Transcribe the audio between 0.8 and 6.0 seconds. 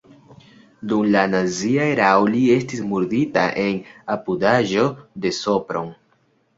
Dum la nazia erao li estis murdita en apudaĵo de Sopron.